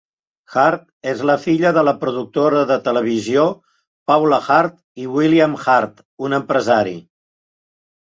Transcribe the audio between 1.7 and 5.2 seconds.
de la productora de televisió Paula Hart i